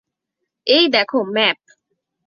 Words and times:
এই 0.67 0.85
দেখো 0.89 1.19
ম্যাপ। 1.33 1.57